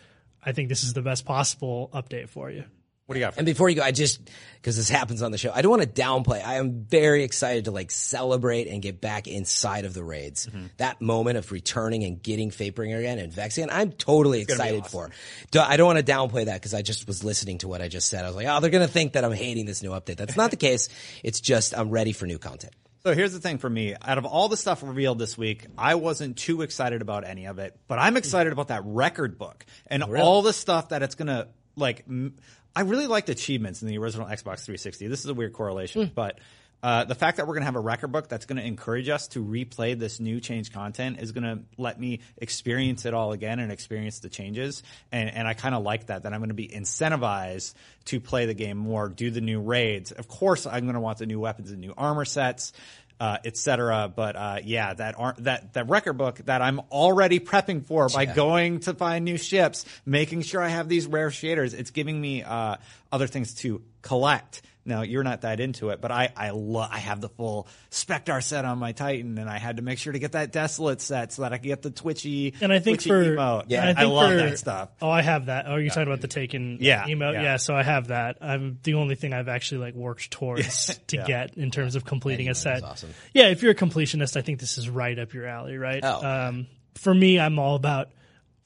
[0.43, 2.65] I think this is the best possible update for you.
[3.05, 3.35] What do you got?
[3.35, 4.19] For And before you go, I just
[4.55, 6.43] because this happens on the show, I don't want to downplay.
[6.43, 10.47] I am very excited to like celebrate and get back inside of the raids.
[10.47, 10.67] Mm-hmm.
[10.77, 15.11] That moment of returning and getting Fatebringer again and Vex again, I'm totally excited for.
[15.51, 17.89] Do- I don't want to downplay that because I just was listening to what I
[17.89, 18.25] just said.
[18.25, 20.17] I was like, oh, they're gonna think that I'm hating this new update.
[20.17, 20.89] That's not the case.
[21.23, 22.73] It's just I'm ready for new content.
[23.05, 23.93] So here's the thing for me.
[24.01, 27.59] Out of all the stuff revealed this week, I wasn't too excited about any of
[27.59, 31.27] it, but I'm excited about that record book and all the stuff that it's going
[31.27, 32.03] to like.
[32.07, 32.35] m-
[32.77, 35.07] I really liked achievements in the original Xbox 360.
[35.07, 36.39] This is a weird correlation, but
[36.83, 39.09] uh, the fact that we're going to have a record book that's going to encourage
[39.09, 43.31] us to replay this new change content is going to let me experience it all
[43.31, 44.83] again and experience the changes.
[45.11, 47.73] And, and I kind of like that, that I'm going to be incentivized
[48.05, 50.11] to play the game more, do the new raids.
[50.11, 52.71] Of course, I'm going to want the new weapons and new armor sets
[53.19, 54.11] uh, et cetera.
[54.13, 58.25] But uh, yeah, that ar- that that record book that I'm already prepping for by
[58.25, 61.73] going to find new ships, making sure I have these rare shaders.
[61.73, 62.77] It's giving me uh,
[63.11, 64.61] other things to collect.
[64.87, 68.39] Now you're not that into it, but I I lo- I have the full Spectre
[68.41, 71.33] set on my Titan, and I had to make sure to get that Desolate set
[71.33, 72.53] so that I could get the twitchy.
[72.61, 73.65] And I think twitchy for emote.
[73.71, 74.89] and I, I, think love for- that stuff.
[75.01, 75.65] Oh, I have that.
[75.67, 77.33] Oh, you're talking about the taken Yeah, emote.
[77.33, 77.41] yeah.
[77.41, 77.57] Yeah.
[77.57, 78.37] so I have that.
[78.41, 81.25] I'm the only thing I've actually like worked towards to Yeah.
[81.25, 82.83] get in terms of completing a set.
[82.83, 83.09] awesome.
[83.33, 86.01] Yeah, if you're a completionist, I think this is right up your alley, right?
[86.03, 86.23] Oh.
[86.23, 88.09] Um, for me, I'm all about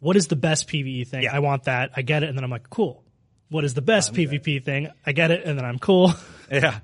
[0.01, 1.23] what is the best PVE thing.
[1.23, 1.35] Yeah.
[1.35, 1.91] I want that.
[1.95, 3.03] I get it, and then I'm like, cool.
[3.49, 4.89] What is the best PvP thing?
[5.05, 6.13] I get it, and then I'm cool.
[6.51, 6.79] Yeah.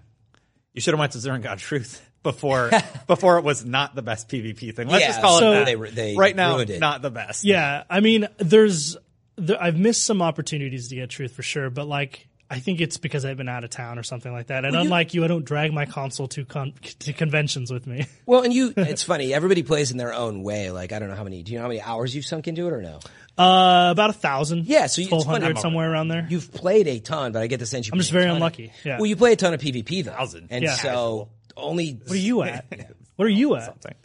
[0.73, 2.69] You should have went to Zern God Truth before
[3.07, 4.87] before it was not the best PvP thing.
[4.87, 5.79] Let's Yeah, just call so- it that.
[5.79, 6.79] They- they right now, ruined it.
[6.79, 7.43] not the best.
[7.45, 8.95] Yeah, I mean, there's
[9.37, 12.95] there, I've missed some opportunities to get truth for sure, but like I think it's
[12.95, 14.63] because I've been out of town or something like that.
[14.63, 18.05] And unlike you, I don't drag my console to con- to conventions with me.
[18.25, 19.33] Well, and you, it's funny.
[19.33, 20.71] Everybody plays in their own way.
[20.71, 21.43] Like I don't know how many.
[21.43, 22.99] Do you know how many hours you've sunk into it or no?
[23.37, 24.65] Uh, about a thousand.
[24.67, 26.25] Yeah, so you hundred somewhere around there.
[26.29, 27.91] You've played a ton, but I get the sense you.
[27.93, 28.71] I'm just very unlucky.
[28.85, 28.97] Yeah.
[28.97, 30.47] Well, you play a ton of PvP though, Thousand.
[30.49, 30.75] and Yeah.
[30.75, 31.91] so only.
[31.91, 32.65] what are you at?
[33.17, 33.65] What are you at?
[33.65, 33.95] Something.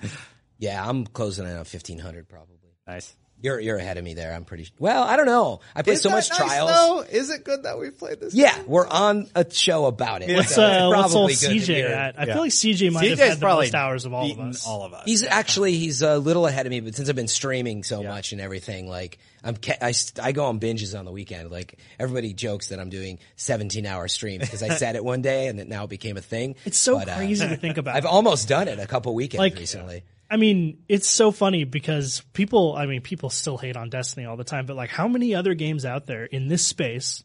[0.58, 2.56] Yeah, I'm closing in on fifteen hundred probably.
[2.86, 3.14] Nice.
[3.42, 4.32] You're you're ahead of me there.
[4.34, 4.68] I'm pretty.
[4.78, 5.60] Well, I don't know.
[5.74, 6.70] I play so much trials.
[6.70, 7.00] Though?
[7.00, 8.34] Is it good that we played this?
[8.34, 10.34] Yeah, we're on a show about it.
[10.34, 11.86] What's so it's uh, what's probably all good to CJ hear.
[11.88, 12.20] at?
[12.20, 12.32] I Yeah.
[12.34, 14.50] feel like CJ might have CJ's had the probably most hours of all of beaten
[14.50, 14.66] us.
[14.66, 15.02] all of us.
[15.06, 18.32] He's actually he's a little ahead of me, but since I've been streaming so much
[18.32, 21.50] and everything, like I'm ca- I, st- I go on binges on the weekend.
[21.50, 25.46] Like everybody jokes that I'm doing 17 hour streams because I said it one day
[25.46, 26.56] and it now became a thing.
[26.66, 27.96] It's so But, uh, crazy to think about.
[27.96, 30.02] I've almost done it a couple weekends Like- recently.
[30.30, 34.36] I mean, it's so funny because people, I mean, people still hate on Destiny all
[34.36, 37.24] the time, but like, how many other games out there in this space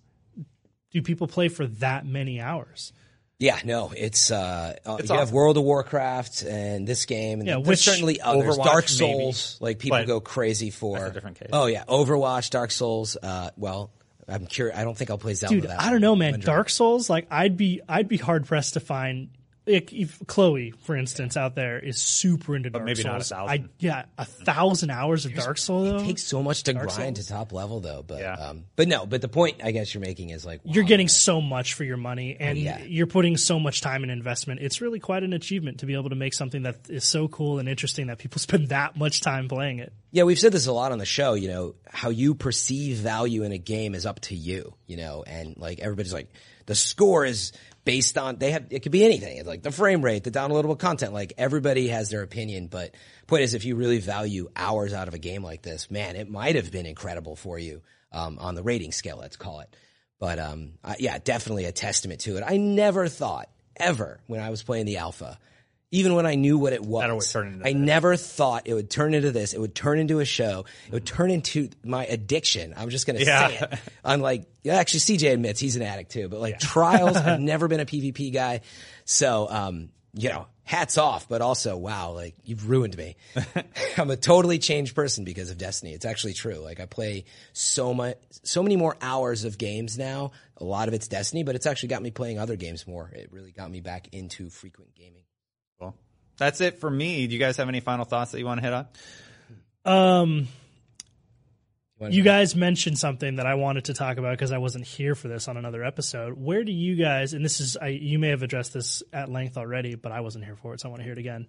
[0.92, 2.94] do people play for that many hours?
[3.38, 5.32] Yeah, no, it's uh, uh, It's you have.
[5.34, 8.58] World of Warcraft and this game, and Yeah, there's which- certainly others.
[8.58, 8.88] Overwatch, Dark maybe.
[9.14, 10.98] Souls, like people But go crazy for.
[10.98, 11.50] that's a different case.
[11.52, 13.18] Oh yeah, Overwatch, Dark Souls.
[13.22, 13.92] Uh, well,
[14.28, 14.78] I'm curious.
[14.78, 15.54] I don't think I'll play Zelda.
[15.54, 16.32] Dude, that I don't know, man.
[16.32, 16.46] Wondering.
[16.56, 19.30] Dark Souls, like, I'd be, I'd be hard pressed to find.
[19.68, 23.30] Like, if Chloe, for instance, out there is super into Dark maybe not a Souls.
[23.50, 23.64] thousand.
[23.66, 25.98] I, yeah, a thousand hours of Dark Souls though.
[25.98, 27.28] It takes so much to Dark grind Souls.
[27.28, 28.34] to top level though but Yeah.
[28.34, 31.10] um but no but the point i guess you're making is like you're getting man.
[31.10, 32.84] so much for your money and Oh, yeah.
[32.84, 34.60] you're putting so much time and investment.
[34.62, 37.60] It's really quite an achievement to be able to make something that is so cool
[37.60, 39.92] and interesting that people spend that much time playing it.
[40.12, 43.42] yeah we've said this a lot on the show you know how you perceive value
[43.44, 46.30] in a game is up to you you know and like everybody's like
[46.66, 47.52] the score is
[47.84, 50.78] based on they have it could be anything It's like the frame rate the downloadable
[50.78, 52.96] content like everybody has their opinion but
[53.28, 56.30] point is if you really value hours out of a game like this man it
[56.30, 59.76] might have been incredible for you um, on the rating scale let's call it
[60.20, 62.44] But um, I, yeah, definitely a testament to it.
[62.46, 65.38] I never thought ever when I was playing the alpha,
[65.96, 67.76] even when I knew what it was, That I this.
[67.76, 69.54] never thought it would turn into this.
[69.54, 70.66] It would turn into a show.
[70.88, 72.74] It would turn into my addiction.
[72.76, 73.48] I'm just going to Yeah.
[73.48, 73.80] say it.
[74.04, 76.28] I'm like, yeah, actually, CJ admits he's an addict too.
[76.28, 78.62] But like trials, I've never been a PvP guy,
[79.06, 81.30] so um, you know, hats off.
[81.30, 83.16] But also, wow, like you've ruined me.
[83.98, 85.94] I'm a totally changed person because of Destiny.
[85.94, 86.56] It's actually true.
[86.56, 90.32] Like I play so much, so many more hours of games now.
[90.58, 93.10] A lot of it's Destiny, but it's actually got me playing other games more.
[93.14, 95.22] It really got me back into frequent gaming.
[96.38, 96.46] Cool.
[96.46, 97.28] That's it for me.
[97.28, 98.88] Do you guys have any final thoughts that you want to hit on?
[99.86, 100.48] Um,
[102.10, 105.28] you guys mentioned something that I wanted to talk about because I wasn't here for
[105.28, 106.34] this on another episode.
[106.34, 109.58] Where do you guys, and this is, I, you may have addressed this at length
[109.58, 111.48] already, but I wasn't here for it, so I want to hear it again.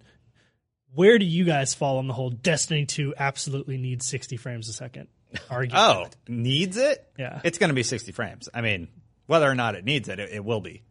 [0.95, 4.73] Where do you guys fall on the whole Destiny 2 absolutely needs 60 frames a
[4.73, 5.09] second
[5.51, 5.85] argument?
[5.85, 7.05] Oh, needs it?
[7.19, 7.41] Yeah.
[7.43, 8.49] It's going to be 60 frames.
[8.55, 8.89] I mean,
[9.27, 10.85] whether or not it needs it, it, it will be.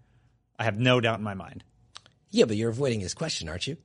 [0.59, 1.63] I have no doubt in my mind.
[2.35, 3.77] Yeah, but you're avoiding his question, aren't you?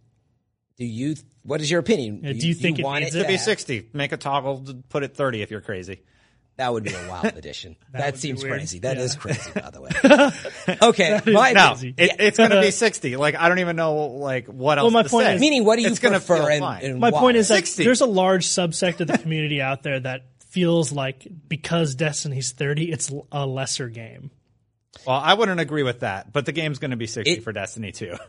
[0.76, 1.14] Do you?
[1.42, 2.20] What is your opinion?
[2.22, 3.22] Yeah, do you think it want needs it it?
[3.22, 3.88] to Be have- 60.
[3.92, 6.02] Make a toggle to put it 30 if you're crazy.
[6.56, 7.76] That would be a wild addition.
[7.92, 8.80] that would be seems crazy.
[8.80, 9.02] That Yeah.
[9.04, 10.76] is crazy, by the way.
[10.90, 13.16] okay, my No, it, it's going to be 60.
[13.16, 15.34] Like, I don't even know, like, what else Well, my to point say.
[15.36, 16.36] is- meaning, what do you It's gonna prefer?
[16.38, 16.84] feel and, fine.
[16.84, 17.20] and My why?
[17.20, 17.84] point is that 60.
[17.84, 22.90] there's a large subsect of the community out there that feels like because Destiny's 30,
[22.92, 24.30] it's a lesser game.
[25.06, 27.52] Well, I wouldn't agree with that, but the game's going to be 60 It- for
[27.52, 28.16] Destiny 2.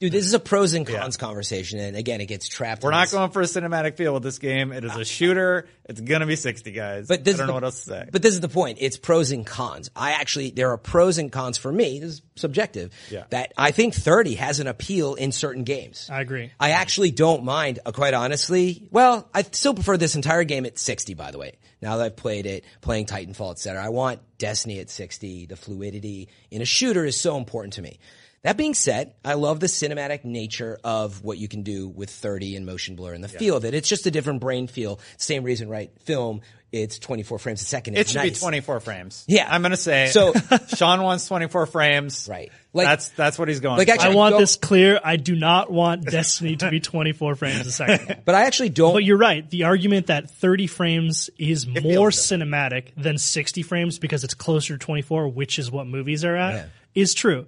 [0.00, 2.82] dude, this is a pros and cons conversation, and again, it gets trapped.
[2.82, 4.72] We're in not this- going for a cinematic feel with this game.
[4.72, 5.68] It is a shooter.
[5.88, 7.06] It's going to be 60, guys.
[7.08, 8.08] But this I don't is know the- what else to say.
[8.10, 8.78] But this is the point.
[8.80, 9.90] It's pros and cons.
[9.94, 12.00] I actually, there are pros and cons for me.
[12.00, 12.92] This is subjective.
[13.10, 13.24] Yeah.
[13.30, 16.08] That I think 30 has an appeal in certain games.
[16.12, 16.50] I agree.
[16.58, 18.88] I actually don't mind, uh, quite honestly.
[18.90, 21.52] Well, I still prefer this entire game at 60, by the way.
[21.82, 23.84] Now that I've played it, playing Titanfall, etc.
[23.84, 25.46] I want Destiny at 60.
[25.46, 27.98] The fluidity in a shooter is so important to me.
[28.46, 32.54] That being said, I love the cinematic nature of what you can do with 30
[32.54, 33.74] and motion blur and the feel of it.
[33.74, 35.00] It's just a different brain feel.
[35.16, 35.90] Same reason, right?
[36.02, 37.96] Film, it's 24 frames a second.
[37.96, 39.24] it It's should be 24 frames.
[39.26, 39.48] Yeah.
[39.52, 40.10] I'm going to say.
[40.12, 40.32] So-
[40.76, 42.28] Sean wants 24 frames.
[42.30, 42.52] Right.
[42.72, 43.78] Like- that's that's what he's going.
[43.78, 43.94] Like, for.
[43.94, 45.00] actually- I want go- this clear.
[45.02, 48.20] I do not want Destiny to be 24 frames a second.
[48.24, 48.92] But I actually don't.
[48.92, 49.48] But you're right.
[49.50, 54.84] The argument that 30 frames is more cinematic than 60 frames because it's closer to
[54.84, 56.64] 24, which is what movies are at, Yeah.
[56.94, 57.46] is true.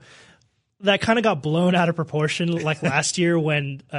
[0.83, 3.97] That kind of got blown out of proportion like last year when uh,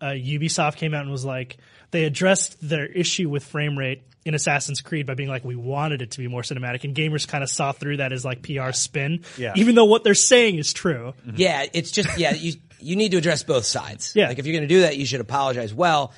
[0.00, 1.56] uh, Ubisoft came out and was like,
[1.90, 6.02] they addressed their issue with frame rate in Assassin's Creed by being like, we wanted
[6.02, 6.84] it to be more cinematic.
[6.84, 9.52] And gamers kind of saw through that as like PR spin, Yeah.
[9.56, 11.14] even though what they're saying is true.
[11.34, 14.12] Yeah, it's just yeah, you you need to address both sides.
[14.14, 14.28] Yeah.
[14.28, 16.12] Like if you're going to do that, you should apologize well,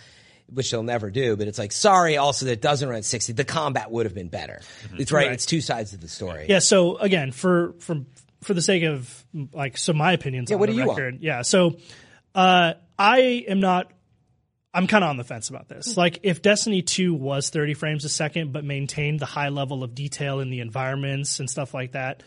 [0.52, 3.33] which they'll never do, but it's like sorry also that it doesn't run at 60.
[3.35, 4.61] The combat would have been better.
[4.98, 5.33] It's right, Right.
[5.35, 6.46] it's two sides of the story.
[6.48, 6.59] Yeah.
[6.59, 7.96] So again, for for
[8.44, 10.50] for the sake of like, so my opinions.
[10.50, 10.98] Yeah, on what the do you want?
[10.98, 11.18] record.
[11.22, 11.42] Yeah.
[11.42, 11.76] So,
[12.35, 13.90] uh, I am not.
[14.72, 15.96] I'm kind of on the fence about this.
[15.96, 19.94] Like, if Destiny 2 was 30 frames a second, but maintained the high level of
[19.94, 22.24] detail in the environments and stuff like that,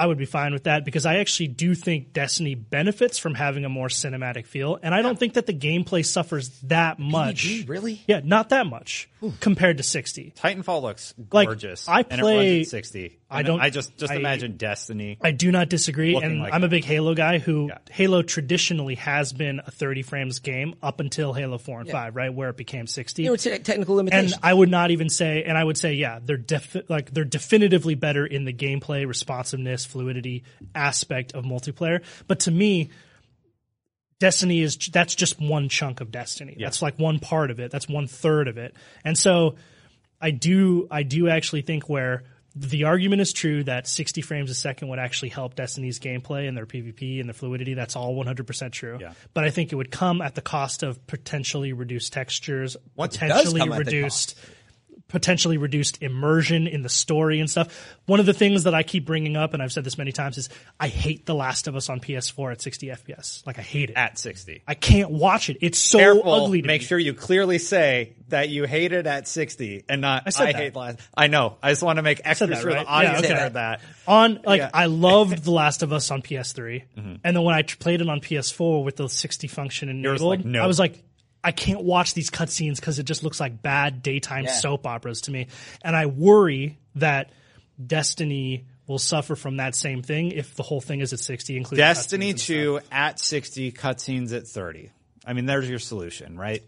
[0.00, 3.64] I would be fine with that because I actually do think Destiny benefits from having
[3.64, 7.44] a more cinematic feel, and I don't think that the gameplay suffers that much.
[7.44, 8.00] PUBG, really?
[8.06, 9.10] Yeah, not that much
[9.40, 10.34] compared to 60.
[10.36, 11.88] Titanfall looks Like, gorgeous.
[11.88, 13.18] I and play- it runs at 60.
[13.30, 15.18] I don't- I just just I- imagine Destiny.
[15.20, 17.38] I do not disagree, and like I'm a big Halo guy.
[17.38, 17.78] Who Yeah.
[17.90, 22.32] Halo traditionally has been a 30 frames game up until Halo 4 and 5, right,
[22.32, 23.24] where it became 60.
[23.24, 24.32] There were te- technical and.
[24.42, 27.94] I would not even say, and I would say, yeah, they're defi- like they're definitively
[27.94, 32.02] better in the gameplay, responsiveness, fluidity aspect of multiplayer.
[32.28, 32.88] But to me,
[34.20, 36.56] Destiny is that's just one chunk of Destiny.
[36.58, 37.70] That's like one part of it.
[37.70, 38.74] That's one third of it.
[39.04, 39.54] And so
[40.20, 42.24] I do I do actually think where
[42.60, 46.56] the argument is true that 60 frames a second would actually help Destiny's gameplay and
[46.56, 47.74] their PvP and their fluidity.
[47.74, 48.98] That's all 100% true.
[49.00, 49.12] Yeah.
[49.32, 53.60] But I think it would come at the cost of potentially reduced textures, What potentially
[53.60, 54.36] come at the reduced
[55.08, 57.96] potentially reduced immersion in the story and stuff.
[58.06, 60.36] One of the things that I keep bringing up, and I've said this many times,
[60.38, 63.46] is I hate The Last of Us on PS4 at 60 FPS.
[63.46, 63.96] Like I hate it.
[63.96, 64.62] at 60.
[64.66, 65.58] I can't watch it.
[65.62, 66.32] It's so Careful.
[66.32, 66.86] ugly to Make me.
[66.86, 70.56] sure you clearly say that you hate it at 60 and not I, said that.
[70.56, 70.98] hate last.
[71.16, 71.56] I know.
[71.62, 72.84] I just want to make extra that, sure right?
[72.84, 73.40] the audience Yeah, okay.
[73.42, 73.80] heard that.
[74.06, 74.70] on like Yeah.
[74.74, 77.14] I loved The Last of Us on PS3, Mm-hmm.
[77.24, 80.62] and then when I played it on PS4 with the 60 function enabled, like, no.
[80.62, 81.02] I was like,
[81.48, 84.52] I can't watch these cutscenes because it just looks like bad daytime Yeah.
[84.52, 85.46] soap operas to me,
[85.82, 87.30] and I worry that
[87.84, 91.78] Destiny will suffer from that same thing if the whole thing is at 60, including
[91.82, 94.90] Destiny 2 at 60, cutscenes at 30.
[95.24, 96.62] I mean, there's your solution, right?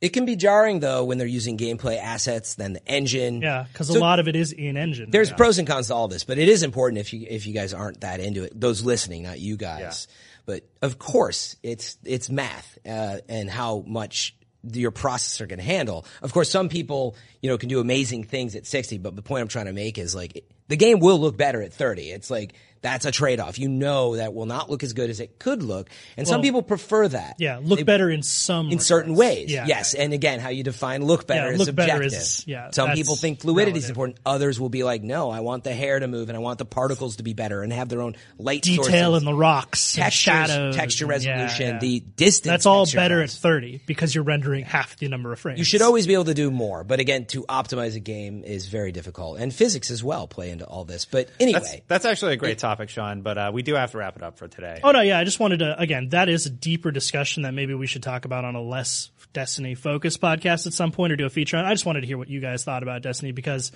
[0.00, 3.40] It can be jarring though when they're using gameplay assets, than the engine.
[3.42, 5.10] Yeah, because a lot of it is in engine.
[5.10, 5.36] There's Yeah.
[5.36, 7.74] pros and cons to all this, but it is important if you if you guys
[7.74, 10.06] aren't that into it, those listening, not you guys.
[10.46, 14.34] But of course, it's it's math uh, and how much
[14.72, 16.04] your processor can handle.
[16.22, 19.42] Of course, some people you know can do amazing things at 60, but the point
[19.42, 22.10] I'm trying to make is like the game will look better at 30.
[22.10, 23.58] It's like that's a trade off.
[23.58, 26.62] You know that will not look as good as it could look, and some people
[26.62, 27.36] prefer that.
[27.38, 29.50] yeah, look They- better in some in certain ways.
[29.52, 29.66] Yeah.
[29.66, 31.94] Yes, and again, how you define look better Yeah, is look subjective.
[32.00, 34.18] better is- yeah, Some people think fluidity is important.
[34.26, 36.64] Others will be like, no, I want the hair to move and I want the
[36.64, 39.18] particles to be better and have their own light detail sources.
[39.18, 41.78] in the rocks, and Textures, shadows, texture and- yeah, resolution, yeah.
[41.80, 42.50] the distance.
[42.50, 43.34] That's all better values.
[43.36, 45.58] at 30 because you're rendering half the number of frames.
[45.58, 48.66] You should always be able to do more, but again, to optimize a game is
[48.66, 51.04] very difficult, and physics as well play into all this.
[51.04, 53.98] But anyway, That's, that's actually a great topic, Sean, but uh, we do have to
[53.98, 54.80] wrap it up for today.
[54.82, 55.18] Oh no, yeah.
[55.18, 56.10] I just wanted to again.
[56.10, 59.74] That is a deeper discussion that maybe we should talk about on a less Destiny
[59.74, 61.64] focused podcast at some point or do a feature on.
[61.64, 63.72] I just wanted to hear what you guys thought about Destiny because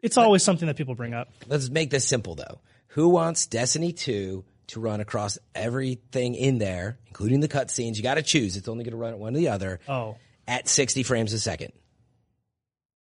[0.00, 1.30] it's always something that people bring up.
[1.46, 2.60] let's make this simple though.
[2.88, 7.96] Who wants Destiny 2 to run across everything in there, including the cutscenes?
[7.96, 8.56] You got to choose.
[8.56, 9.80] It's only going to run at one or the other.
[9.88, 11.72] Oh, at 60 frames a second.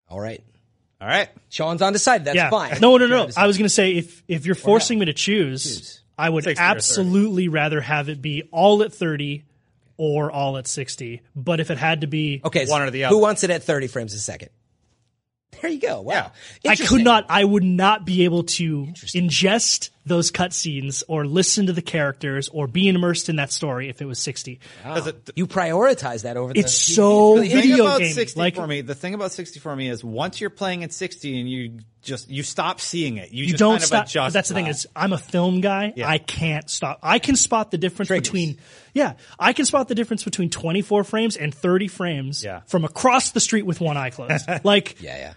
[0.09, 0.45] All right.
[1.01, 1.29] All right.
[1.51, 2.27] Sean's undecided.
[2.27, 2.51] That's yeah.
[2.51, 2.81] fine.
[2.81, 3.29] No, no, no.
[3.37, 6.01] I was going to say if if you're forcing me to choose, Choose.
[6.19, 6.77] I would 60 or 30.
[6.77, 9.45] absolutely rather have it be all at 30
[9.99, 11.21] or all at 60.
[11.35, 13.51] But if it had to be, Okay, so One or the other, Who wants it
[13.51, 14.49] at 30 frames a second?
[15.61, 16.01] There you go.
[16.01, 16.33] Wow.
[16.63, 16.71] Yeah.
[16.71, 17.27] I could not.
[17.29, 22.67] I would not be able to ingest those cutscenes or listen to the characters or
[22.69, 24.61] be immersed in that story if it was 60.
[24.85, 26.53] Because it- You prioritize that over.
[26.55, 29.15] It's the, so really the thing video about game, 60 like- for me, the thing
[29.15, 32.81] about 60 for me is once you're playing at 60 and you just you stop
[32.81, 34.07] seeing it, you, You just don't kind of stop.
[34.07, 34.33] adjust.
[34.33, 35.93] But that's the thing is, I'm a film guy.
[35.97, 36.09] Yeah.
[36.09, 37.01] I can't stop.
[37.03, 38.29] I can spot the difference Triggers.
[38.29, 38.59] between.
[38.95, 42.61] Yeah, I can spot the difference between 24 frames and 30 frames Yeah.
[42.67, 44.47] from across the street with one eye closed.
[44.65, 45.33] like Yeah, yeah.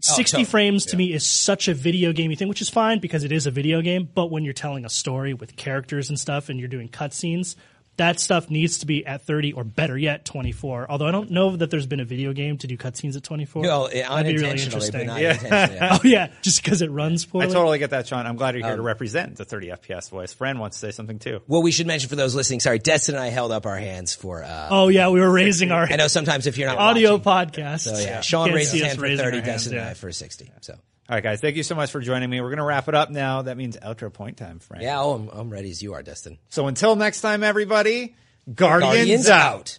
[0.00, 0.44] 60 totally.
[0.44, 3.46] frames to me is such a video gamey thing, which is fine because it is
[3.46, 4.08] a video game.
[4.14, 7.56] But when you're telling a story with characters and stuff, and you're doing cutscenes,
[8.00, 10.90] that stuff needs to be at 30 or better yet 24.
[10.90, 13.62] Although I don't know that there's been a video game to do cutscenes at 24.
[13.62, 14.92] No, That'd be really interesting.
[14.92, 15.32] but not Yeah.
[15.32, 15.78] intentionally.
[15.92, 18.26] Oh yeah, just because it runs I totally get that, Sean.
[18.26, 20.32] I'm glad you're Um, here to represent the 30 FPS voice.
[20.32, 21.40] Fran wants to say something too.
[21.46, 22.60] Well, we should mention for those listening.
[22.60, 24.42] Sorry, Destin and I held up our hands for.
[24.42, 27.62] Uh, Oh yeah, we were raising our I know sometimes if you're not audio watching,
[27.64, 27.80] podcast.
[27.80, 29.88] so yeah, Sean raised his hand for thirty, our hands, Destin and.
[29.88, 30.50] I for sixty.
[30.62, 30.74] So
[31.10, 31.40] All right, guys.
[31.40, 32.40] Thank you so much for joining me.
[32.40, 33.42] We're going to wrap it up now.
[33.42, 34.80] That means outro point time, Fran.
[34.80, 36.38] yeah, oh, I'm, I'm ready as you are, Destin.
[36.50, 38.14] So until next time, everybody,
[38.54, 39.54] Guardians, Guardians out.
[39.54, 39.78] out.